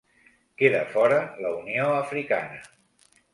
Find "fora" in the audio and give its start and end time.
0.93-1.19